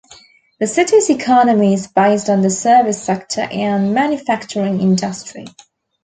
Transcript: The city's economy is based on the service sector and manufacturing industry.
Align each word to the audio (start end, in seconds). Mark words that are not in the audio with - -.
The 0.59 0.65
city's 0.65 1.11
economy 1.11 1.75
is 1.75 1.85
based 1.85 2.27
on 2.27 2.41
the 2.41 2.49
service 2.49 2.99
sector 3.03 3.41
and 3.41 3.93
manufacturing 3.93 4.79
industry. 4.81 5.45